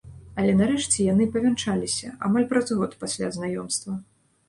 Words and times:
Але 0.43 0.55
нарэшце 0.61 1.05
яны 1.13 1.27
павянчаліся, 1.35 2.17
амаль 2.31 2.51
праз 2.55 2.67
год 2.83 2.99
пасля 3.07 3.35
знаёмства. 3.41 4.05